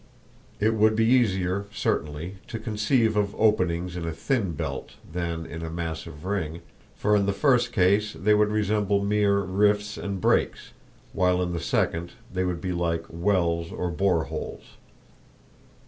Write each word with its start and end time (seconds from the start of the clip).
It 0.59 0.73
would 0.73 0.95
be 0.95 1.05
easier, 1.05 1.65
certainly, 1.71 2.37
to 2.47 2.57
conceive 2.57 3.15
of 3.15 3.35
openings 3.35 3.95
in 3.95 4.03
a 4.03 4.11
thin 4.11 4.53
belt 4.53 4.93
than 5.13 5.45
in 5.45 5.61
a 5.63 5.69
massive 5.69 6.25
ring, 6.25 6.61
for 6.95 7.15
in 7.15 7.27
the 7.27 7.33
first 7.33 7.71
case 7.71 8.13
they 8.19 8.33
would 8.33 8.49
resemble 8.49 9.05
mere 9.05 9.41
rifts 9.41 9.99
and 9.99 10.19
breaks, 10.19 10.71
while 11.13 11.39
in 11.39 11.53
the 11.53 11.59
second 11.61 12.13
they 12.33 12.43
would 12.43 12.61
be 12.61 12.71
like 12.71 13.05
wells 13.09 13.71
or 13.71 13.91
bore 13.91 14.23
holes. 14.23 14.71